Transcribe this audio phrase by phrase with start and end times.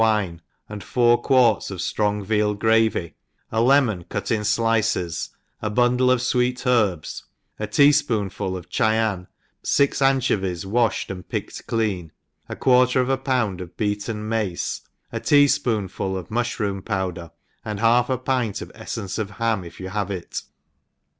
[0.01, 3.13] i6 THE EXPERIENCED witie, and four quarts of ftrong veal gravy,
[3.51, 5.29] a lemon cut in flices,
[5.61, 7.25] a bundle of fweet nerbs*
[7.59, 9.27] a tea fpodnfulof Chyan,
[9.63, 12.11] fix anchovies waflied and picked clean,
[12.47, 17.29] 4 quarter of a pound of beaten mace, a tea fpoonful pf mufhroom powder,
[17.63, 20.41] and half a pint of eflence of ham if you have it.